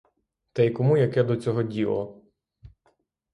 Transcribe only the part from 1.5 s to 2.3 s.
діло?